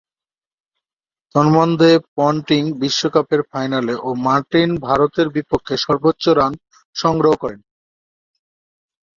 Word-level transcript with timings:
তন্মধ্যে 1.35 1.91
পন্টিং 2.17 2.61
বিশ্বকাপের 2.81 3.41
ফাইনালে 3.51 3.93
ও 3.97 4.09
মার্টিন 4.25 4.69
ভারতের 4.87 5.27
বিপক্ষে 5.35 5.75
সর্বোচ্চ 5.85 6.23
রান 6.39 6.53
সংগ্রহ 6.95 7.33
করেন। 7.43 7.61